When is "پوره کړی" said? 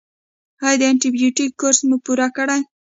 2.05-2.61